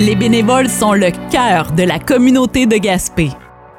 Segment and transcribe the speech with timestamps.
[0.00, 3.30] Les bénévoles sont le cœur de la communauté de Gaspé.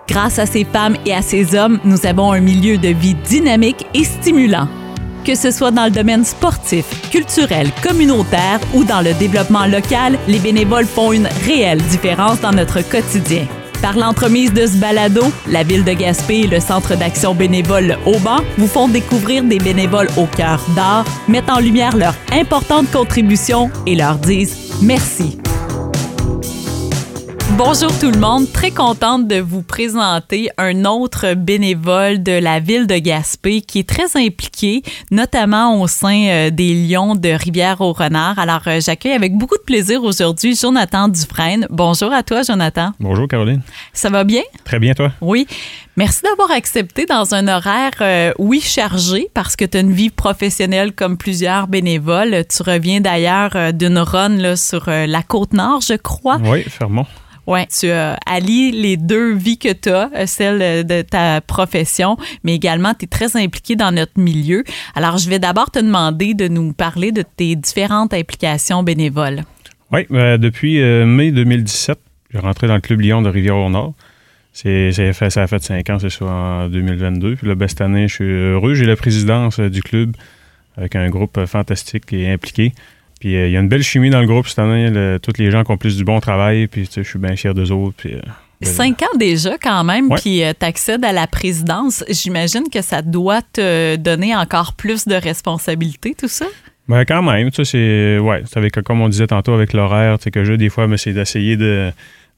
[0.07, 3.85] Grâce à ces femmes et à ces hommes, nous avons un milieu de vie dynamique
[3.93, 4.69] et stimulant.
[5.25, 10.39] Que ce soit dans le domaine sportif, culturel, communautaire ou dans le développement local, les
[10.39, 13.45] bénévoles font une réelle différence dans notre quotidien.
[13.81, 18.37] Par l'entremise de ce balado, la Ville de Gaspé et le Centre d'action bénévole Auban
[18.57, 23.95] vous font découvrir des bénévoles au cœur d'art, mettent en lumière leur importante contribution et
[23.95, 25.37] leur disent merci.
[27.57, 32.85] Bonjour tout le monde, très contente de vous présenter un autre bénévole de la ville
[32.85, 38.37] de Gaspé qui est très impliqué, notamment au sein euh, des Lions de Rivière-au-Renard.
[38.39, 41.65] Alors, euh, j'accueille avec beaucoup de plaisir aujourd'hui Jonathan Dufresne.
[41.69, 42.91] Bonjour à toi, Jonathan.
[42.99, 43.61] Bonjour, Caroline.
[43.93, 44.41] Ça va bien?
[44.65, 45.13] Très bien, toi?
[45.21, 45.47] Oui.
[45.95, 50.09] Merci d'avoir accepté dans un horaire, euh, oui, chargé, parce que tu as une vie
[50.09, 52.43] professionnelle comme plusieurs bénévoles.
[52.49, 56.37] Tu reviens d'ailleurs d'une run là, sur la côte nord, je crois.
[56.43, 57.05] Oui, Fermont.
[57.47, 62.17] Oui, tu euh, allies les deux vies que tu as, euh, celle de ta profession,
[62.43, 64.63] mais également tu es très impliqué dans notre milieu.
[64.95, 69.43] Alors, je vais d'abord te demander de nous parler de tes différentes implications bénévoles.
[69.91, 71.99] Oui, euh, depuis mai 2017,
[72.33, 73.93] j'ai rentré dans le Club Lyon de Rivière-au-Nord.
[74.51, 77.35] C'est, fait, ça a fait cinq ans, c'est ça, en 2022.
[77.35, 78.73] Puis là, ben, cette année, je suis heureux.
[78.73, 80.15] J'ai la présidence du club
[80.77, 82.73] avec un groupe fantastique et impliqué.
[83.19, 85.19] Puis euh, il y a une belle chimie dans le groupe cette année.
[85.21, 86.67] tous les gens qui ont plus du bon travail.
[86.67, 87.95] Puis je suis bien fier d'eux autres.
[87.97, 88.21] Puis, euh,
[88.61, 92.03] ben, Cinq ans déjà quand même, puis euh, tu accèdes à la présidence.
[92.09, 96.45] J'imagine que ça doit te donner encore plus de responsabilités, tout ça?
[96.87, 100.25] Ben quand même, tu sais, c'est ouais, avec comme on disait tantôt avec l'horaire, tu
[100.25, 101.91] sais que je des fois, c'est d'essayer de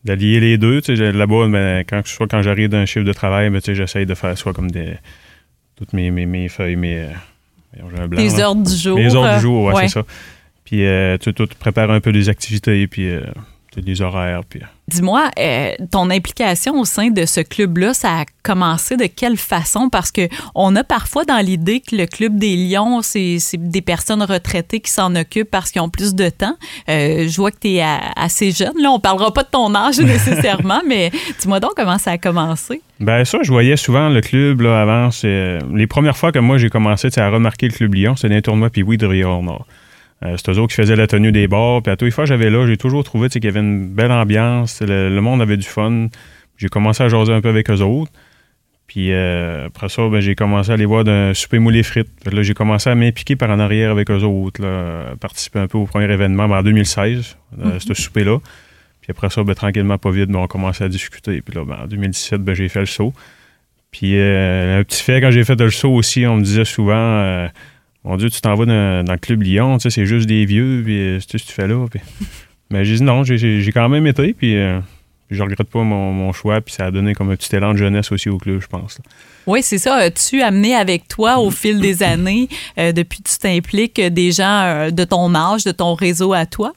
[0.05, 0.81] d'allier les deux.
[0.81, 3.75] Tu sais, là-bas, ben, quand soit quand j'arrive d'un chiffre de travail, ben, tu sais,
[3.75, 4.93] j'essaye de faire soit comme des
[5.75, 7.09] toutes mes, mes, mes feuilles, mes
[8.11, 8.97] les heures du jour.
[8.97, 9.87] Les heures du jour, ouais.
[9.87, 10.03] c'est ça.
[10.67, 13.21] Puis euh, tu, tu prépares un peu les activités, puis euh,
[13.77, 14.41] les horaires.
[14.49, 14.59] Puis...
[14.61, 14.65] Euh.
[14.89, 15.29] Dis-moi,
[15.91, 19.87] ton implication au sein de ce club-là, ça a commencé de quelle façon?
[19.87, 24.23] Parce que on a parfois dans l'idée que le Club des Lions, c'est des personnes
[24.23, 26.57] retraitées qui s'en occupent parce qu'ils ont plus de temps.
[26.87, 27.85] je vois que tu es
[28.17, 28.73] assez jeune.
[28.81, 32.81] Là, on parlera pas de ton âge nécessairement, mais dis-moi donc comment ça a commencé.
[32.99, 35.09] Ben ça, je voyais souvent le club là, avant.
[35.23, 38.69] Les premières fois que moi j'ai commencé à remarquer le Club Lyon, c'était un tournoi
[38.69, 39.65] puis oui de Rio Nord.
[40.23, 41.81] Euh, c'est eux autres qui faisaient la tenue des bars.
[41.81, 44.11] Puis à tous les fois j'avais là, j'ai toujours trouvé qu'il y avait une belle
[44.11, 44.81] ambiance.
[44.81, 46.07] Le, monde avait du fun.
[46.57, 48.11] J'ai commencé à jaser un peu avec eux autres.
[48.87, 52.09] Puis euh, après ça, ben, j'ai commencé à aller voir d'un souper moulé frites.
[52.31, 55.77] là, j'ai commencé à m'impliquer par en arrière avec eux autres, là, participer un peu
[55.77, 58.39] au premier événement ben, en 2016, mm ce souper-là.
[59.01, 61.41] Puis après ça, ben, tranquillement, pas vite, ben, on commençait à discuter.
[61.41, 63.13] Puis là, ben, en 2017, ben, j'ai fait le saut.
[63.91, 67.49] Puis euh, un petit fait, quand j'ai fait le saut aussi, on me disait souvent
[68.07, 70.81] mon Dieu, tu t'en vas dans, le club Lyon, tu sais, c'est juste des vieux,
[70.83, 71.85] puis euh, c'est ce que tu fais là.
[72.69, 74.79] Mais j'ai dit non, j'ai quand même été, puis euh,
[75.29, 78.11] je regrette pas mon, choix, puis ça a donné comme un petit élan de jeunesse
[78.13, 78.99] aussi au club, je pense.
[79.45, 79.95] Oui, c'est ça.
[79.95, 82.47] As-tu amené avec toi au fil des années,
[82.77, 86.71] euh, depuis que tu t'impliques, des gens de ton âge, de ton réseau à toi?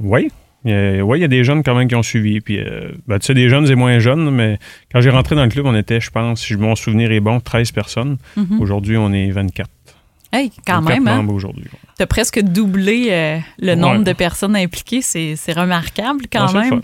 [0.00, 0.28] Oui.
[0.64, 2.40] Oui, il y a des jeunes quand même qui ont suivi.
[2.42, 2.60] Puis,
[3.06, 4.58] ben, tu sais, des jeunes et moins jeunes, mais
[4.92, 7.40] quand j'ai rentré dans le club, on était, je pense, si mon souvenir est bon,
[7.40, 8.18] 13 personnes.
[8.36, 8.58] Mm-hmm.
[8.58, 9.70] Aujourd'hui, on est 24.
[10.32, 11.08] Hey, quand même.
[11.08, 11.26] Hein?
[11.28, 11.64] aujourd'hui.
[11.96, 15.00] Tu as presque doublé euh, le nombre de personnes impliquées.
[15.02, 16.82] C'est remarquable quand même.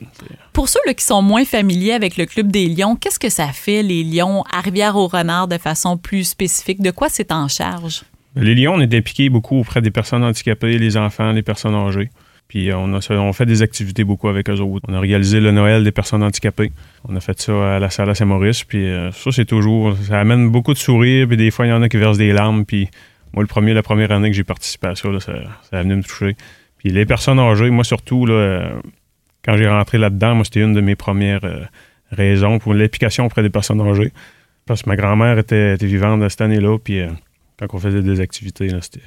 [0.52, 3.82] Pour ceux qui sont moins familiers avec le Club des Lions, qu'est-ce que ça fait,
[3.82, 6.80] les Lions, à Rivière-au-Renard, de façon plus spécifique?
[6.80, 8.04] De quoi c'est en charge?
[8.36, 12.10] Les Lions, on est impliqués beaucoup auprès des personnes handicapées, les enfants, les personnes âgées.
[12.48, 14.86] Puis on, a, on fait des activités beaucoup avec eux autres.
[14.88, 16.72] On a réalisé le Noël des personnes handicapées.
[17.08, 18.64] On a fait ça à la salle à Saint-Maurice.
[18.64, 19.96] Puis euh, ça, c'est toujours...
[19.96, 21.26] Ça amène beaucoup de sourires.
[21.26, 22.64] Puis des fois, il y en a qui versent des larmes.
[22.64, 22.88] Puis
[23.34, 25.32] moi, le premier, la première année que j'ai participé à ça, ça,
[25.70, 26.36] ça, a venu me toucher.
[26.78, 28.70] Puis les personnes âgées, moi surtout, là,
[29.44, 31.64] quand j'ai rentré là-dedans, moi, c'était une de mes premières euh,
[32.10, 34.12] raisons pour l'implication auprès des personnes âgées.
[34.66, 37.08] Parce que ma grand-mère était, vivante cette année-là, puis euh,
[37.58, 39.04] quand on faisait des activités, c'était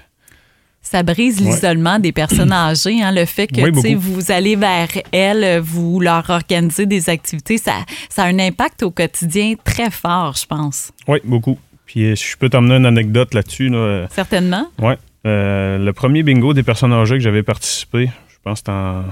[0.79, 3.01] ça brise l'isolement des personnes âgées.
[3.01, 7.73] Hein, le fait que vous allez vers elles, vous leur organisez des activités, ça,
[8.09, 10.91] ça a un impact au quotidien très fort, je pense.
[11.07, 11.57] Oui, beaucoup.
[11.87, 13.71] Puis euh, si je peux t'emmener une anecdote là-dessus.
[13.73, 14.67] Euh, Certainement.
[14.79, 14.93] Oui.
[15.25, 19.03] Euh, le premier bingo des personnes âgées que j'avais participé, je pense que c'était en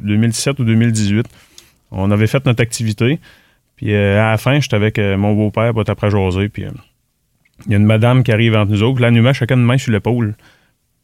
[0.00, 1.26] 2017 ou 2018,
[1.92, 3.20] on avait fait notre activité.
[3.76, 6.50] Puis à la fin, j'étais avec mon beau-père être après jaser.
[6.50, 6.64] Puis
[7.66, 9.00] il y a une madame qui arrive entre nous autres.
[9.00, 10.34] Là, nous met chacun de main sur l'épaule.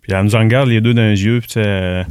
[0.03, 1.41] Puis elle nous en regarde les deux d'un yeux.
[1.41, 2.07] Puis elle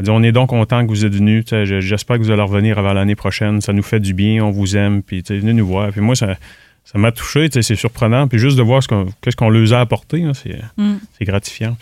[0.00, 1.44] dit On est donc content que vous êtes venus.
[1.52, 3.60] J'espère que vous allez revenir avant l'année prochaine.
[3.60, 4.42] Ça nous fait du bien.
[4.42, 5.02] On vous aime.
[5.02, 5.90] Puis venez nous voir.
[5.90, 6.36] Puis moi, ça
[6.86, 8.28] ça m'a touché, c'est surprenant.
[8.28, 10.32] Puis juste de voir ce qu'on, qu'est-ce qu'on leur a apporté, mm.
[11.18, 11.76] c'est, gratifiant.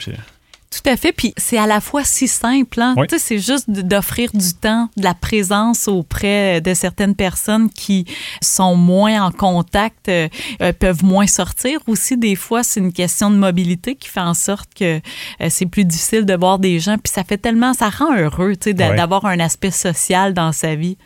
[0.71, 1.13] Tout à fait.
[1.13, 2.81] Puis c'est à la fois si simple.
[2.81, 2.95] Hein?
[3.19, 8.07] C'est juste d'offrir du temps, de la présence auprès de certaines personnes qui
[8.43, 10.29] sont moins en contact, euh,
[10.63, 11.81] euh, peuvent moins sortir.
[11.87, 15.67] Aussi, des fois, c'est une question de mobilité qui fait en sorte que euh, c'est
[15.67, 16.97] plus difficile de voir des gens.
[16.97, 20.97] Puis ça fait tellement, ça rend heureux d'avoir un aspect social dans sa vie.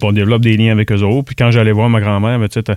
[0.00, 1.24] On développe des liens avec eux autres.
[1.24, 2.76] Puis quand j'allais voir ma grand-mère, ben, tu sais,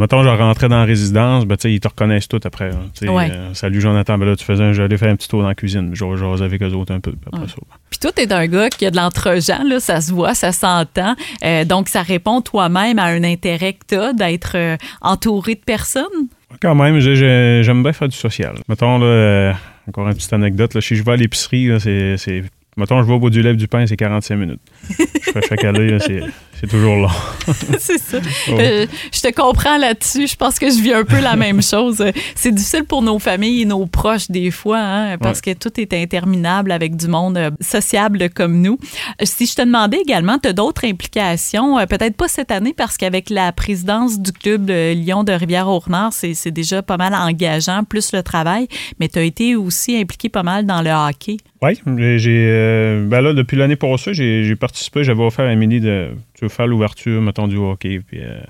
[0.00, 2.70] Mettons, je rentrais dans la résidence, ben, ils te reconnaissent tout après.
[3.02, 5.90] Euh, salut Jonathan, ben là, tu faisais, j'allais faire un petit tour dans la cuisine.
[5.92, 7.12] Je j'ose avec eux autres un peu.
[7.26, 7.56] Après ça.
[7.90, 11.14] Puis toi, t'es un gars qui a de l'entre-gens, là, ça se voit, ça s'entend.
[11.44, 16.28] Euh, donc, ça répond toi-même à un intérêt que t'as d'être euh, entouré de personnes?
[16.62, 18.54] Quand même, j'aime bien faire du social.
[18.68, 19.52] Mettons, là,
[19.86, 22.42] encore une petite anecdote, là, si je vais à l'épicerie, c'est
[22.76, 24.60] Mettons, je vais au bout du lèvre du pain, c'est 45 minutes.
[24.88, 26.20] je fais chaque année, c'est
[26.66, 27.08] toujours long.
[27.78, 28.18] c'est ça.
[28.50, 30.26] Euh, je te comprends là-dessus.
[30.26, 32.04] Je pense que je vis un peu la même chose.
[32.34, 35.92] C'est difficile pour nos familles et nos proches des fois, hein, parce que tout est
[35.92, 38.78] interminable avec du monde euh, sociable comme nous.
[39.22, 42.96] Si je te demandais également, tu as d'autres implications, euh, peut-être pas cette année, parce
[42.96, 48.22] qu'avec la présidence du club Lyon de Rivière-au-Renard, c'est déjà pas mal engageant, plus le
[48.22, 48.68] travail,
[48.98, 51.38] mais tu as été aussi impliqué pas mal dans le hockey.
[51.62, 51.78] Oui,
[52.16, 52.46] j'ai.
[52.48, 55.04] Euh, ben là, depuis l'année passée, j'ai participé.
[55.04, 56.08] J'avais offert à mini de
[56.40, 58.40] tu veux faire l'ouverture, mettons, du hockey, puis euh,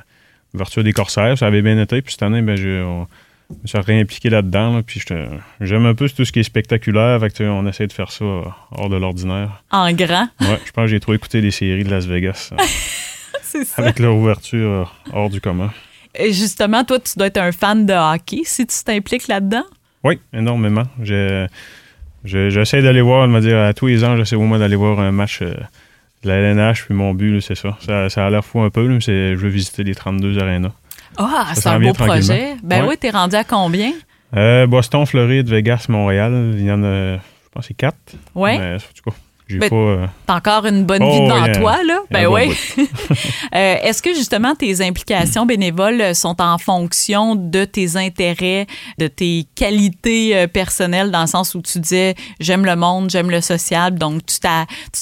[0.55, 1.37] l'ouverture des corsaires.
[1.37, 2.01] Ça avait bien été.
[2.03, 3.07] Puis cette année, ben, je me
[3.65, 4.81] suis réimpliqué là-dedans.
[4.85, 5.03] puis
[5.61, 7.19] j'aime un peu tout ce qui est spectaculaire.
[7.19, 9.65] Fait on essaie de faire ça hors de l'ordinaire.
[9.73, 10.29] En grand?
[10.41, 12.53] Oui, je pense que j'ai trop écouté les séries de Las Vegas.
[13.43, 13.83] C'est ça.
[13.83, 15.73] Avec leur ouverture euh, hors du commun.
[16.15, 19.65] Et justement, toi, tu dois être un fan de hockey si tu t'impliques là-dedans?
[20.05, 20.85] Oui, énormément.
[22.25, 25.01] J'essaie d'aller voir, de me dire, à tous les ans, j'essaie au moins d'aller voir
[25.01, 25.55] un match euh,
[26.25, 27.77] la LNH, puis mon but, c'est ça.
[27.81, 28.27] ça.
[28.27, 30.73] a l'air fou un peu, mais c'est je veux visiter les 32 arénas.
[31.17, 32.57] Ah, c'est un beau projet.
[32.63, 33.93] Ben oui, t'es rendu à combien?
[34.37, 36.53] Euh, Boston, Floride, Vegas, Montréal.
[36.55, 37.97] Il y en a, je pense, c'est quatre.
[38.35, 38.53] Oui.
[39.59, 42.01] Ben, euh, t'as encore une bonne vie oh, devant toi, là.
[42.11, 42.53] Ben oui.
[43.53, 48.67] Euh, est-ce que justement tes implications bénévoles sont en fonction de tes intérêts,
[48.99, 53.29] de tes qualités euh, personnelles, dans le sens où tu disais j'aime le monde, j'aime
[53.29, 54.39] le social, donc tu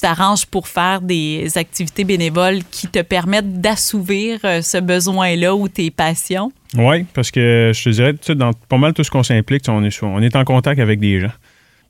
[0.01, 6.51] t'arranges pour faire des activités bénévoles qui te permettent d'assouvir ce besoin-là ou tes passions?
[6.77, 10.03] Oui, parce que je te dirais, dans pas mal tout ce qu'on s'implique, on est,
[10.03, 11.33] on est en contact avec des gens.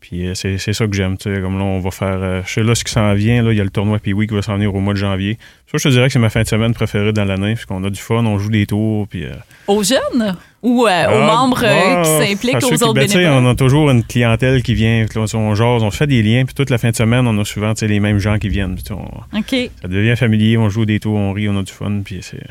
[0.01, 1.17] Puis euh, c'est, ça que j'aime.
[1.19, 2.19] Comme là, on va faire.
[2.23, 3.43] Euh, je sais là ce qui s'en vient.
[3.43, 4.99] Là, il y a le tournoi puis oui qui va s'en venir au mois de
[4.99, 5.39] janvier.
[5.71, 7.91] Ça, je te dirais que c'est ma fin de semaine préférée dans l'année, puisqu'on a
[7.91, 9.09] du fun, on joue des tours.
[9.09, 9.33] Puis, euh,
[9.67, 13.45] Aux jeunes ou aux ah, membres qui s'impliquent, aux autres ben, bénévoles?
[13.45, 15.05] On a toujours une clientèle qui vient.
[15.17, 16.45] on, genre, on fait des liens.
[16.45, 18.77] Puis toute la fin de semaine, on a souvent les mêmes gens qui viennent.
[18.79, 22.01] Ça devient familier, on joue des tours, on rit, on a du fun.
[22.05, 22.45] Puis c'est.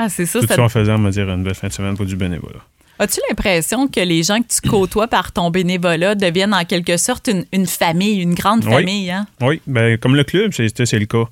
[0.00, 0.40] Ah, c'est ça.
[0.40, 2.60] Tout ça, en faisant, me dire, une belle fin de semaine pour du bénévolat.
[2.98, 7.30] As-tu l'impression que les gens que tu côtoies par ton bénévolat deviennent en quelque sorte
[7.52, 9.10] une, famille, une grande famille?
[9.10, 9.26] Hein?
[9.40, 11.24] Oui, ben, comme le club, c'est le cas.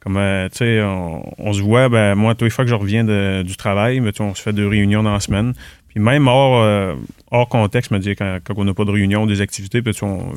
[0.00, 3.02] Comme, euh, tu sais, on, se voit, ben, moi, toutes les fois que je reviens
[3.42, 5.54] du travail, ben, on se fait deux réunions dans la semaine.
[5.88, 6.94] Puis même hors, euh,
[7.32, 9.92] hors contexte, me quand, on n'a pas de réunion, des activités, puis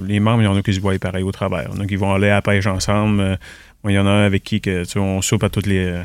[0.07, 1.67] les membres, il y en a qui se voient pareil au travail.
[1.69, 3.21] Il y en a qui vont aller à la pêche ensemble.
[3.21, 3.35] Euh,
[3.85, 6.01] il y en a avec qui que, on soupe à toutes les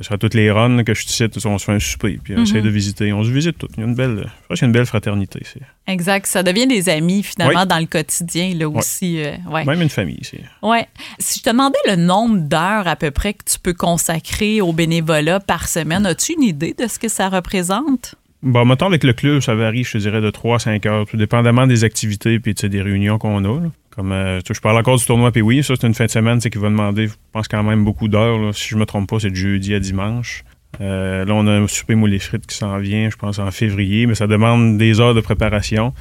[0.00, 2.42] sur toutes les runs que je te cite, on se fait un souper, puis on
[2.42, 2.64] essaie mhm.
[2.64, 3.12] de visiter.
[3.12, 3.72] On se visite toutes.
[3.76, 5.42] Il y a une belle, je une belle fraternité.
[5.86, 6.26] Exact.
[6.26, 9.22] Ça devient des amis, finalement, dans le quotidien, là aussi.
[9.22, 9.32] Euh,
[9.66, 10.42] Même une famille, c'est.
[10.62, 10.86] Ouais.
[11.18, 14.72] Si je te demandais le nombre d'heures à peu près que tu peux consacrer au
[14.72, 18.14] bénévolat par semaine, as-tu une idée de ce que ça représente?
[18.42, 21.06] Bon, mettons, avec le club, ça varie, je te dirais, de 3 à 5 heures,
[21.06, 23.60] tout dépendamment des activités puis des réunions qu'on a.
[23.90, 26.38] Comme, euh, je parle encore du tournoi, puis oui, ça, c'est une fin de semaine
[26.38, 28.54] qui va demander, je pense, quand même beaucoup d'heures.
[28.54, 30.44] Si je me trompe pas, c'est de jeudi à dimanche.
[30.80, 34.06] Euh, là, on a un souper moule frites qui s'en vient, je pense, en février,
[34.06, 35.92] mais ça demande des heures de préparation.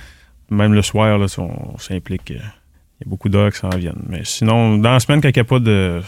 [0.51, 2.31] Même le soir, là, on, s'implique.
[2.31, 4.03] Euh, il y a beaucoup d'heures qui s'en viennent.
[4.07, 6.01] Mais sinon, dans la semaine, quand il n'y a pas de.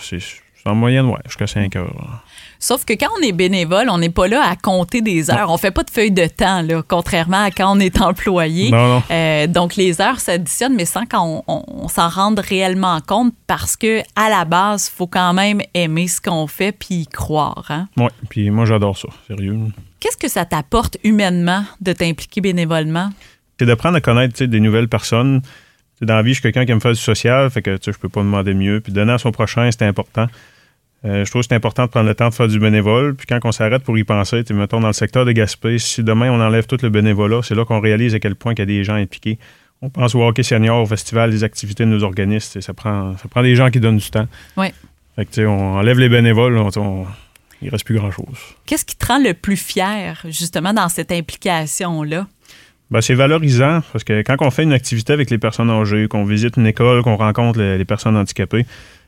[0.65, 2.23] En moyenne, ouais, jusqu'à 5 heures.
[2.59, 5.49] Sauf que quand on est bénévole, on n'est pas là à compter des heures.
[5.49, 8.71] On fait pas de feuille de temps, là, contrairement à quand on est employé.
[9.09, 14.01] Euh, donc, les heures s'additionnent, mais sans qu'on on, s'en rende réellement compte parce que
[14.15, 17.65] à la base, il faut quand même aimer ce qu'on fait puis y croire.
[17.69, 17.87] Hein?
[17.97, 19.57] Oui, puis moi, j'adore ça, sérieux.
[19.99, 23.09] Qu'est-ce que ça t'apporte humainement de t'impliquer bénévolement?
[23.59, 25.41] C'est d'apprendre à connaître des nouvelles personnes.
[26.01, 28.09] Dans la vie, je suis quelqu'un qui aime faire du social, fait que je peux
[28.09, 28.81] pas demander mieux.
[28.81, 30.27] Puis donner à son prochain, c'est important.
[31.03, 33.15] Euh, je trouve que c'est important de prendre le temps de faire du bénévole.
[33.15, 36.31] Puis quand on s'arrête pour y penser, mettons dans le secteur de Gaspé, si demain
[36.31, 38.65] on enlève tout le bénévolat, c'est là qu'on réalise à quel point il y a
[38.65, 39.39] des gens impliqués.
[39.81, 42.61] On pense au hockey senior, au festival, des activités de nos organismes.
[42.61, 44.27] Ça prend, ça prend des gens qui donnent du temps.
[44.57, 44.67] Oui.
[45.15, 47.07] Fait que, on enlève les bénévoles, on,
[47.61, 48.37] il reste plus grand-chose.
[48.65, 52.27] Qu'est-ce qui te rend le plus fier, justement, dans cette implication-là?
[52.89, 56.25] Ben, c'est valorisant parce que quand on fait une activité avec les personnes âgées, qu'on
[56.25, 58.65] visite une école, qu'on rencontre les, personnes handicapées,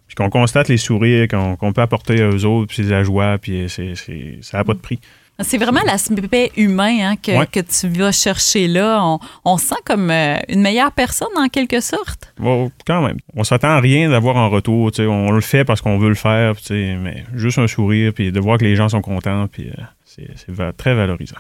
[0.08, 3.66] puis qu'on constate les sourires qu'on peut apporter à eux autres, puis la joie, puis
[3.70, 3.94] c'est,
[4.42, 5.00] ça n'a pas de prix.
[5.40, 9.00] C'est vraiment l'aspect humain hein, que, que, tu vas chercher là.
[9.04, 12.32] On, on sent comme euh, une meilleure personne en quelque sorte.
[12.38, 13.18] Bon, quand même.
[13.36, 14.92] On s'attend à rien d'avoir en retour.
[15.00, 18.60] On le fait parce qu'on veut le faire, mais juste un sourire, puis de voir
[18.60, 21.38] que les gens sont contents, puis euh, c'est très valorisant.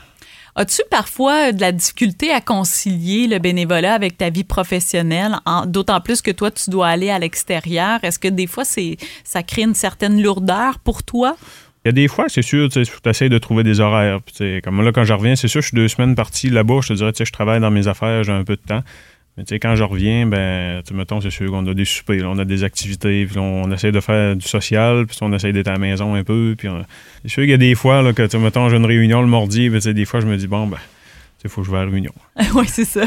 [0.55, 6.21] As-tu parfois de la difficulté à concilier le bénévolat avec ta vie professionnelle, d'autant plus
[6.21, 7.99] que toi, tu dois aller à l'extérieur?
[8.03, 11.35] Est-ce que des fois, ça crée une certaine lourdeur pour toi?
[11.85, 14.19] Il y a des fois, c'est sûr, tu essaies de trouver des horaires.
[14.63, 16.81] Comme là, quand je reviens, c'est sûr, je suis deux semaines parti là-bas.
[16.81, 18.83] Je te dirais, je travaille dans mes affaires, j'ai un peu de temps.
[19.37, 22.37] Mais tu sais, quand je reviens, ben, mettons, c'est sûr qu'on a des soupers, on
[22.37, 25.73] a des activités, puis on, essaie de faire du social, puis on essaie d'être à
[25.73, 26.53] la maison un peu.
[26.55, 26.67] Puis
[27.23, 29.69] c'est sûr qu'il y a des fois là, que, mettons, j'ai une réunion le mardi,
[29.69, 30.77] ben, des fois, je me dis, bon, ben,
[31.43, 32.13] il faut que je vais à la réunion.
[32.55, 33.03] oui, c'est ça.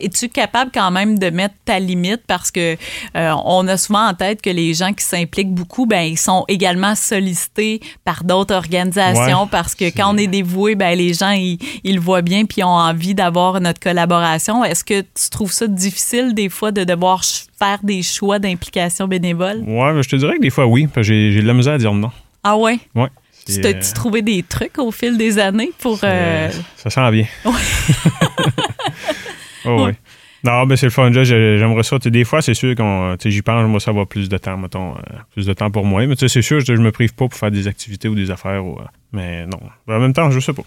[0.00, 2.22] Es-tu capable quand même de mettre ta limite?
[2.26, 2.76] Parce que
[3.16, 6.44] euh, on a souvent en tête que les gens qui s'impliquent beaucoup, ben ils sont
[6.48, 11.58] également sollicités par d'autres organisations parce que quand on est dévoué, ben les gens ils,
[11.84, 14.64] le voient bien puis ont envie d'avoir notre collaboration.
[14.64, 17.22] Est-ce que tu trouves ça difficile des fois de devoir
[17.58, 19.62] faire des choix d'implication bénévole?
[19.66, 22.10] Oui, je te dirais que des fois oui, j'ai de la misère à dire non.
[22.42, 22.78] Ah ouais?
[22.94, 23.08] Oui.
[23.54, 25.98] Tu t'as-tu trouvé des trucs au fil des années pour.
[26.04, 27.24] Euh, ça sent bien.
[29.64, 29.92] oh, oui.
[30.44, 31.10] Non, mais c'est le fun.
[31.12, 31.98] J'aimerais ça.
[31.98, 33.16] des fois, c'est sûr qu'on.
[33.24, 34.92] J'y pense, moi, ça va plus de temps, mettons.
[34.96, 35.00] Euh,
[35.32, 36.06] plus de temps pour moi.
[36.06, 38.62] Mais c'est sûr, je, me prive pas pour faire des activités ou des affaires.
[38.62, 39.58] Euh, mais non.
[39.88, 40.62] En même temps, je sais pas.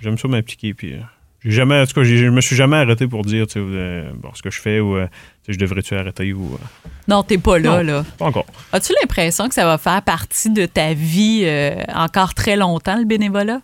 [0.00, 0.74] J'aime ça m'impliquer.
[0.74, 0.94] Puis.
[1.42, 4.50] J'ai jamais, en tout cas, je me suis jamais arrêté pour dire euh, ce que
[4.50, 5.06] je fais ou euh,
[5.48, 6.44] je devrais-tu arrêter ou.
[6.54, 6.88] Euh.
[7.08, 8.04] Non, t'es pas là, là.
[8.18, 8.46] Pas encore.
[8.72, 11.46] As-tu l'impression que ça va faire partie de ta vie
[11.94, 13.62] encore très longtemps, le bénévolat?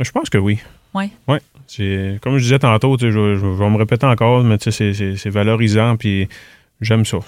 [0.00, 0.58] Je pense que oui.
[0.94, 1.10] Oui.
[1.28, 1.38] Oui.
[2.20, 5.96] Comme je disais tantôt, je, je, je, vais me répéter encore, mais c'est valorisant.
[5.96, 6.28] Puis
[6.82, 7.18] J'aime ça.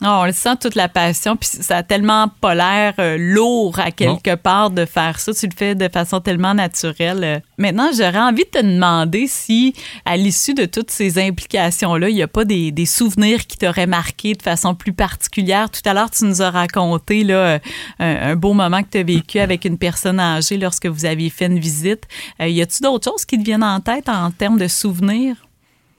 [0.00, 3.78] Ah, on le sent toute la passion, puis ça a tellement pas l'air euh, lourd
[3.78, 5.34] à quelque part de faire ça.
[5.34, 7.42] Tu le fais de façon tellement naturelle.
[7.58, 9.74] Maintenant, j'aurais envie de te demander si,
[10.06, 14.32] à l'issue de toutes ces implications-là, il n'y a pas des, souvenirs qui t'auraient marqué
[14.32, 15.68] de façon plus particulière.
[15.68, 17.58] Tout à l'heure, tu nous as raconté là,
[17.98, 21.46] un, beau moment que tu as vécu avec une personne âgée lorsque vous aviez fait
[21.46, 22.04] une visite.
[22.40, 25.45] Euh, y a-tu d'autres choses qui te viennent en tête en termes de souvenirs?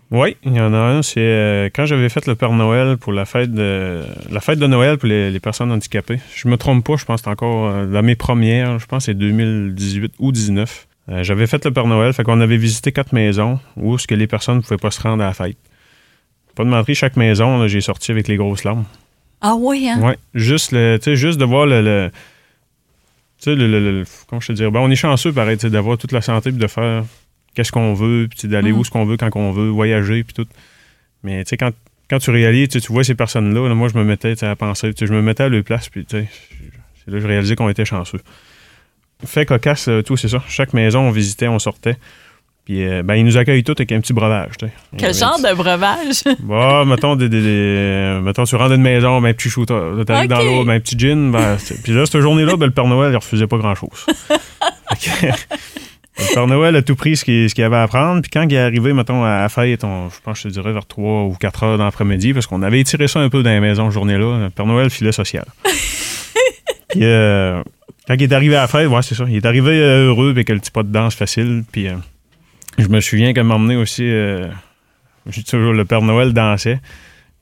[0.10, 1.02] Oui, il y en a un.
[1.02, 4.68] C'est euh, quand j'avais fait le Père Noël pour la fête de la fête de
[4.68, 6.20] Noël pour les, personnes handicapées.
[6.34, 9.12] Je me trompe pas, je pense que encore euh, dans mes premières, je pense que
[9.12, 10.88] c'est 2018 ou 2019.
[11.10, 14.16] Euh, j'avais fait le Père Noël, fait qu'on avait visité quatre maisons où ce que
[14.16, 15.58] les personnes ne pouvaient pas se rendre à la fête.
[16.56, 18.86] Pas de mentir, chaque maison, j'ai sorti avec les grosses larmes.
[19.42, 20.00] Ah oui, hein?
[20.02, 22.10] Oui, juste, le, juste de voir le,
[23.40, 26.22] tu sais, le, comment je te dire, ben, on est chanceux, pareil, d'avoir toute la
[26.22, 27.04] santé et de faire
[27.58, 28.84] qu'est-ce qu'on veut, puis d'aller où mm.
[28.84, 30.46] ce qu'on veut quand on veut, voyager, puis tout.
[31.24, 31.72] Mais tu sais, quand,
[32.08, 35.24] quand tu réalises, tu vois ces personnes-là, moi, je me mettais à penser, je me
[35.24, 36.30] mettais à leur place, puis tu sais,
[37.04, 38.20] c'est là que je réalisais qu'on était chanceux.
[39.26, 40.44] Fait cocasse, euh, tout, c'est ça.
[40.48, 41.98] Chaque maison, on visitait, on sortait.
[42.66, 44.52] Puis, euh, ben, ils nous accueillent tous avec un petit breuvage.
[44.96, 46.22] Quel genre de breuvage?
[46.40, 50.04] Bah, mettons, des, des, mettons, tu rentres dans une maison, ben, un petit shooter.
[50.06, 51.32] T'arrives dans l'eau, ben, un petit gin.
[51.32, 54.06] Ben, puis là, cette journée-là, ben, le Père Noël, il refusait pas grand-chose.
[56.20, 58.22] Le Père Noël a tout pris ce qu'il avait à prendre.
[58.22, 60.74] Puis quand il est arrivé, mettons, à la fête, je pense que je te dirais
[60.74, 63.50] vers 3 ou 4 heures dans l'après-midi, parce qu'on avait étiré ça un peu dans
[63.50, 64.46] les maisons journée-là.
[64.46, 65.46] Le Père Noël filet social.
[66.90, 67.62] puis euh,
[68.08, 69.26] quand il est arrivé à la fête, ouais, c'est ça.
[69.28, 71.64] Il est arrivé euh, heureux avec le petit pas de danse facile.
[71.72, 71.96] Puis euh,
[72.80, 74.04] je me souviens qu'elle m'a emmené aussi.
[74.04, 76.80] je toujours, le Père Noël dansait.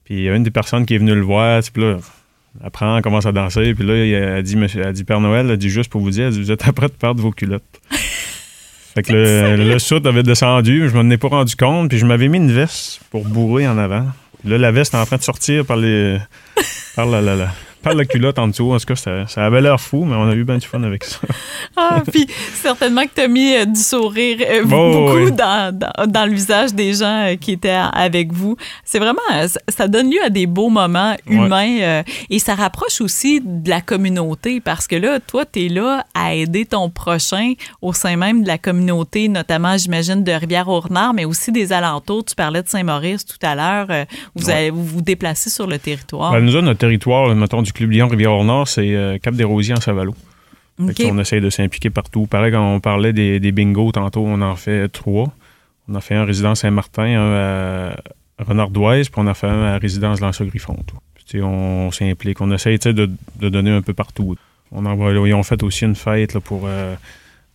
[0.03, 1.61] Puis il y a une des personnes qui est venue le voir.
[1.73, 1.97] Puis là,
[2.61, 3.73] apprend, commence à danser.
[3.73, 6.11] Puis là, il a dit, monsieur, a dit Père Noël, a dit juste pour vous
[6.11, 7.63] dire, vous êtes après de perdre vos culottes.
[8.95, 12.29] Fait que le, le avait descendu, je m'en ai pas rendu compte, puis je m'avais
[12.29, 14.05] mis une veste pour bourrer en avant.
[14.45, 16.17] là, la veste est en train de sortir par les.
[16.95, 17.51] par la, la, la
[17.85, 18.73] pas la culotte en dessous.
[18.73, 20.81] En tout cas, ça, ça avait l'air fou, mais on a eu bien du fun
[20.81, 21.19] avec ça.
[21.77, 25.77] ah, puis certainement que tu as mis euh, du sourire euh, beaucoup dans,
[26.07, 28.57] dans, le visage des gens euh, qui étaient avec vous.
[28.83, 29.21] C'est vraiment,
[29.69, 34.59] ça donne lieu à des beaux moments humains et ça rapproche aussi de la communauté
[34.59, 38.47] parce que là, toi, tu es là à aider ton prochain au sein même de
[38.47, 42.25] la communauté, notamment, j'imagine, de Rivière-au-Renard, mais aussi des alentours.
[42.25, 44.05] Tu parlais de Saint-Maurice tout à l'heure.
[44.33, 46.31] Vous, allez, vous vous déplacez sur le territoire.
[46.31, 50.15] Ben, nous, notre territoire, mettons, du Club Lyon Rivière-Nord, c'est euh, Cap-des-Rosiers en Saint-Valo.
[50.79, 52.25] On essaye de s'impliquer partout.
[52.25, 55.31] Pareil, quand on parlait des, des bingos tantôt, on en fait trois.
[55.87, 57.95] On a fait un à Résidence Saint-Martin, un
[58.37, 60.77] à Renardoise, puis on a fait un à Résidence Lança-Griffon.
[61.35, 62.41] On, s'implique.
[62.41, 64.35] On essaye de, de, donner un peu partout.
[64.71, 66.95] On en ils ont fait aussi une fête pour euh,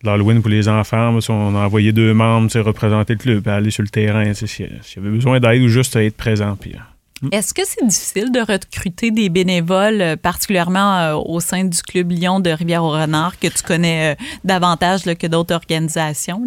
[0.03, 1.17] l'Halloween pour les enfants.
[1.29, 5.09] On a envoyé deux membres représenter le club, aller sur le terrain s'il y avait
[5.09, 6.55] besoin d'aide ou juste être présent.
[6.59, 6.90] Puis, Hmm.
[7.31, 12.11] Est-ce que c'est difficile de recruter des bénévoles, euh, particulièrement euh, au sein du Club
[12.11, 16.41] Lyon de Rivière-au-Renard, que tu connais euh, davantage que d'autres organisations?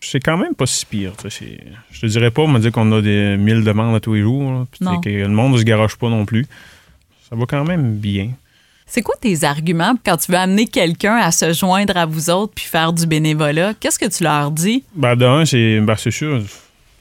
[0.00, 1.12] C'est quand même pas si pire.
[1.24, 4.20] Je te dirais pas, on m'a dit qu'on a des mille demandes à tous les
[4.20, 4.66] jours.
[4.80, 6.46] que le monde ne se garoche pas non plus.
[7.28, 8.30] Ça va quand même bien.
[8.86, 12.54] C'est quoi tes arguments quand tu veux amener quelqu'un à se joindre à vous autres
[12.54, 13.74] puis faire du bénévolat?
[13.74, 14.82] Qu'est-ce que tu leur dis?
[14.94, 16.42] Ben, d'un, c'est ben, sûr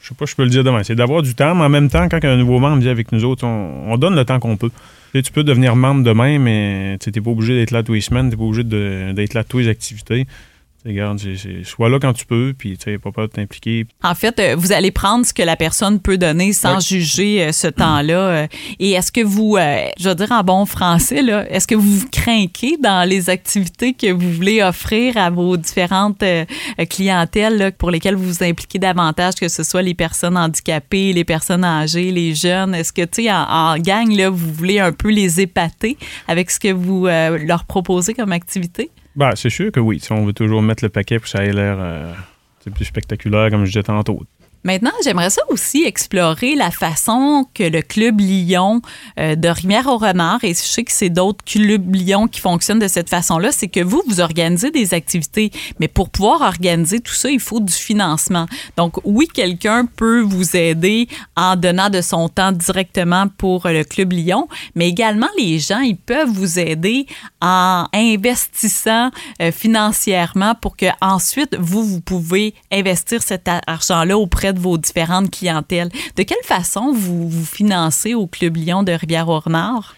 [0.08, 1.90] je sais pas, je peux le dire demain, c'est d'avoir du temps, mais en même
[1.90, 4.72] temps, quand un nouveau membre vient avec nous autres, on, donne le temps qu'on peut.
[5.14, 8.30] Tu, peux devenir membre demain, mais tu n'es pas obligé d'être là tous les semaines,
[8.30, 10.26] tu n'es pas obligé d'être là toutes les activités.
[10.86, 11.20] Regarde,
[11.64, 13.88] sois là quand tu peux, puis tu pas peur de t'impliquer.
[14.04, 17.52] En fait, euh, vous allez prendre ce que la personne peut donner sans juger euh,
[17.52, 18.20] ce temps-là.
[18.20, 18.48] Euh.
[18.80, 22.08] Et est-ce que vous, je veux dire en bon français, là, est-ce que vous vous
[22.10, 26.24] craquez dans les activités que vous voulez offrir à vos différentes
[26.90, 31.66] clientèles pour lesquelles vous vous impliquez davantage, que ce soit les personnes handicapées, les personnes
[31.66, 32.76] âgées, les jeunes?
[32.76, 36.60] Est-ce que, tu sais, en, gang, là, vous voulez un peu les épater avec ce
[36.60, 38.92] que vous leur proposez comme activité?
[39.18, 40.00] Ben, c'est sûr que oui.
[40.00, 42.14] Si on veut toujours mettre le paquet pour que ça ait l'air euh,
[42.74, 44.22] plus spectaculaire, comme je disais tantôt.
[44.64, 48.82] Maintenant, j'aimerais ça aussi explorer la façon que le Club Lyon
[49.20, 53.10] euh, de Rivière-au-Renard, et je sais que c'est d'autres clubs Lyon qui fonctionnent de cette
[53.10, 57.40] façon-là, c'est que vous, vous organisez des activités, mais pour pouvoir organiser tout ça, il
[57.40, 58.46] faut du financement.
[58.76, 64.12] Donc, oui, quelqu'un peut vous aider en donnant de son temps directement pour le Club
[64.14, 67.06] Lyon, mais également les gens, ils peuvent vous aider
[67.42, 69.12] en investissant
[69.42, 75.32] euh, financièrement pour que ensuite vous, vous pouvez investir cet argent-là auprès de vos différentes
[75.32, 75.90] clientèles.
[76.16, 79.96] De quelle façon vous vous financez au Club Lyon de Rivière-au-Renard?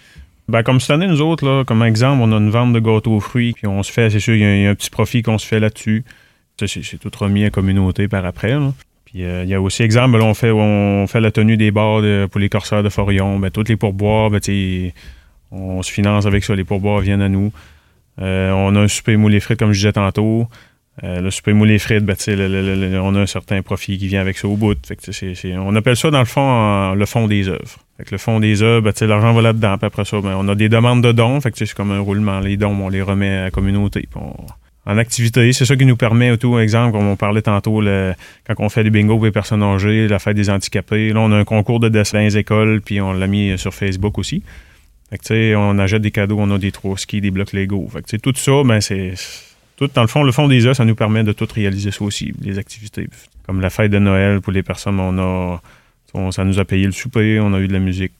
[0.47, 3.13] Ben, comme cette année, nous autres, là, comme exemple, on a une vente de gâteaux
[3.13, 5.37] aux fruits, puis on se fait, c'est sûr, il y, a un petit profit qu'on
[5.37, 6.03] se fait là-dessus.
[6.65, 8.57] C'est tout remis à communauté par après.
[9.05, 12.01] Puis euh, il y a aussi, exemple, on fait on fait la tenue des bars
[12.29, 13.39] pour les corsaires de Forion.
[13.39, 14.41] Ben, toutes les pourboires, ben,
[15.51, 16.55] on se finance avec ça.
[16.55, 17.51] Les pourboires viennent à nous.
[18.21, 20.47] Euh, on a un super moulé frites, comme je disais tantôt.
[21.03, 22.15] Euh, le super moulé frites, ben,
[23.01, 24.75] on a un certain profit qui vient avec ça au bout.
[25.57, 27.77] on appelle ça, dans le fond, le fond des œuvres.
[28.12, 29.77] le fond des œuvres, ben, l'argent va là-dedans.
[29.81, 31.39] Après ça, ben, on a des demandes de dons.
[31.39, 32.39] Fait c'est comme un roulement.
[32.39, 34.07] Les dons, on les remet à la communauté.
[34.85, 37.81] en activité, c'est ça qui nous permet, tout exemple, comme on parlait tantôt,
[38.45, 41.13] quand on fait des bingos pour les personnes âgées, la fête des handicapés.
[41.13, 44.17] Là, on a un concours de dessin les écoles, puis on l'a mis sur Facebook
[44.17, 44.43] aussi.
[45.09, 47.88] Fait on achète des cadeaux, on a des trois skis, des blocs Lego.
[47.88, 49.13] Fait tout ça, ben, c'est
[49.87, 52.33] dans le fond, le fond des œufs, ça nous permet de tout réaliser ça aussi,
[52.41, 53.07] les activités.
[53.45, 56.91] Comme la fête de Noël pour les personnes, on a, ça nous a payé le
[56.91, 58.13] souper, on a eu de la musique,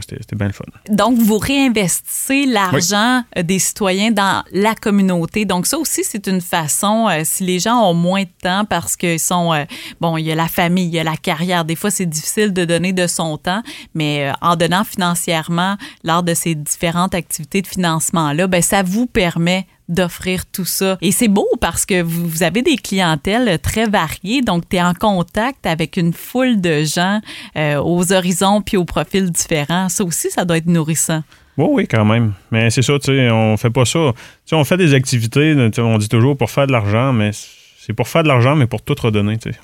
[0.00, 0.64] c'était bien le fun.
[0.88, 5.44] Donc, vous réinvestissez l'argent euh, des citoyens dans la communauté.
[5.44, 8.96] Donc, ça aussi, c'est une façon, euh, si les gens ont moins de temps parce
[8.96, 9.64] qu'ils sont, euh,
[10.00, 11.64] bon, il y a la famille, il y a la carrière.
[11.64, 13.62] Des fois, c'est difficile de donner de son temps,
[13.94, 19.66] mais en donnant financièrement lors de ces différentes activités de financement-là, ben, ça vous permet
[19.88, 20.98] d'offrir tout ça.
[21.00, 24.94] Et c'est beau parce que vous, avez des clientèles très variées, donc tu es en
[24.94, 27.20] contact avec une foule de gens
[27.56, 29.88] euh, aux horizons puis aux profils différents.
[29.88, 31.22] Ça aussi, ça doit être nourrissant.
[31.56, 32.34] Oui, oui, quand même.
[32.50, 34.12] Mais c'est ça, tu sais, on fait pas ça.
[34.12, 37.94] Tu sais, on fait des activités, on dit toujours pour faire de l'argent, mais c'est
[37.94, 39.58] pour faire de l'argent, mais pour tout redonner, tu sais.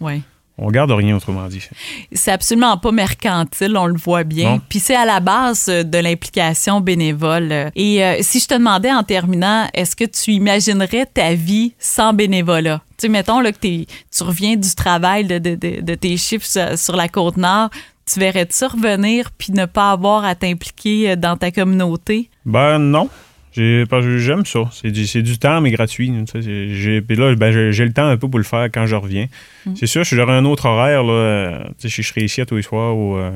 [0.00, 0.22] Oui.
[0.60, 1.62] On garde rien, autrement dit.
[2.12, 4.60] C'est absolument pas mercantile, on le voit bien.
[4.68, 7.70] Puis c'est à la base euh, de l'implication bénévole.
[7.76, 12.12] Et euh, si je te demandais en terminant, est-ce que tu imaginerais ta vie sans
[12.12, 12.82] bénévolat?
[12.98, 13.86] Tu sais, mettons là, que tu
[14.20, 17.70] reviens du travail de, tes chiffres sur, la côte nord,
[18.12, 22.30] tu verrais-tu revenir puis ne pas avoir à t'impliquer euh, dans ta communauté?
[22.44, 23.08] Ben non.
[23.52, 24.60] J'aime ça.
[24.72, 26.12] C'est du, du, temps, mais gratuit.
[26.34, 29.26] J'ai, puis là, ben, j'ai le temps un peu pour le faire quand je reviens.
[29.66, 29.74] Mm.
[29.76, 31.02] C'est sûr, j'aurais un autre horaire.
[31.02, 32.96] Là, euh, je serais ici à tous les soirs.
[32.96, 33.30] Ou, euh,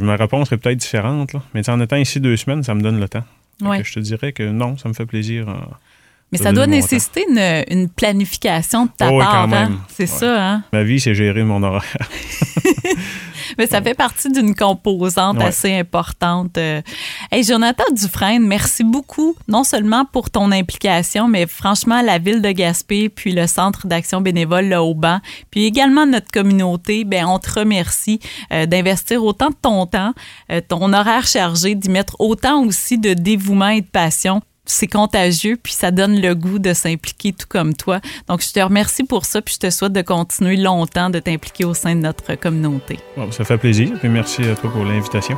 [0.00, 1.32] ma réponse serait peut-être différente.
[1.32, 1.42] Là.
[1.54, 3.24] Mais en étant ici deux semaines, ça me donne le temps.
[3.60, 5.46] Je te dirais que non, ça me fait plaisir.
[6.32, 7.24] mais ça doit nécessiter
[7.68, 9.52] une, planification de ta oh part.
[9.52, 9.78] Hein?
[9.88, 10.64] C'est ça, hein?
[10.72, 11.82] Ma vie, c'est gérer mon horaire.
[13.58, 16.58] Mais ça fait partie d'une composante assez importante.
[16.58, 16.82] Euh.
[17.30, 22.50] Hey, Jonathan Dufresne, merci beaucoup, non seulement pour ton implication, mais franchement, la ville de
[22.50, 27.50] Gaspé, puis le Centre d'action bénévole, le Haut-Banc, puis également notre communauté, ben on te
[27.58, 28.20] remercie
[28.52, 30.12] euh, d'investir autant de ton temps,
[30.50, 35.56] euh, ton horaire chargé, d'y mettre autant aussi de dévouement et de passion c'est contagieux,
[35.62, 38.00] puis ça donne le goût de s'impliquer tout comme toi.
[38.28, 41.64] Donc, je te remercie pour ça, puis je te souhaite de continuer longtemps de t'impliquer
[41.64, 42.98] au sein de notre communauté.
[43.30, 45.36] ça fait plaisir, puis merci à toi pour l'invitation.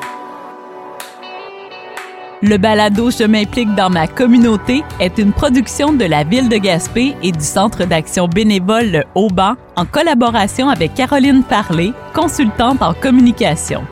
[2.41, 7.17] Le balado Je m'implique dans ma communauté est une production de la Ville de Gaspé
[7.21, 13.83] et du Centre d'action bénévole Le Haut-Banc en collaboration avec Caroline Parlé, consultante en communication.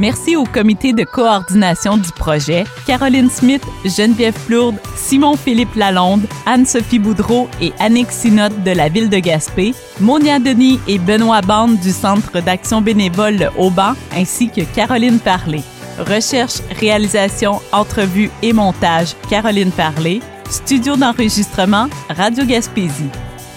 [0.00, 7.50] Merci au comité de coordination du projet, Caroline Smith, Geneviève Plourde, Simon-Philippe Lalonde, Anne-Sophie Boudreau
[7.60, 12.40] et Annick Sinotte de la Ville de Gaspé, Monia Denis et Benoît Bande du Centre
[12.40, 15.60] d'action bénévole Le Haut-Banc, ainsi que Caroline Parlé.
[15.98, 20.22] Recherche, réalisation, entrevue et montage, Caroline Parlé.
[20.48, 23.10] Studio d'enregistrement, Radio Gaspésie.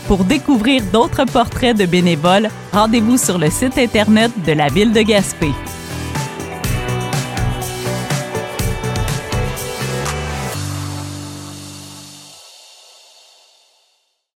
[0.09, 5.03] Pour découvrir d'autres portraits de bénévoles, rendez-vous sur le site Internet de la Ville de
[5.03, 5.53] Gaspé.